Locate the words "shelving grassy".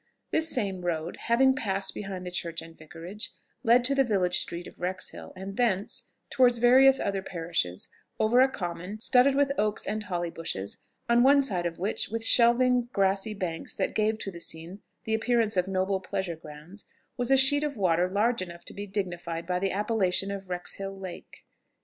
12.25-13.35